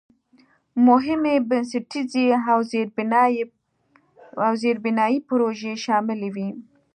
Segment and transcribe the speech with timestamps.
[0.87, 2.25] مهمې بنسټیزې
[4.45, 6.49] او زېربنایي پروژې شاملې وې.